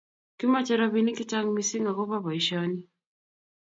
[0.37, 2.79] Kimache ropinik chechang mising akopo boisioni